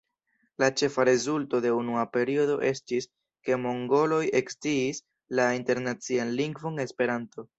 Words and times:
La 0.61 0.67
ĉefa 0.79 1.03
rezulto 1.09 1.59
de 1.65 1.73
unua 1.79 2.05
periodo 2.15 2.55
estis, 2.69 3.07
ke 3.49 3.59
mongoloj 3.67 4.23
eksciis 4.41 5.01
la 5.41 5.45
Internacian 5.59 6.35
lingvon 6.43 6.85
Esperanto. 6.87 7.49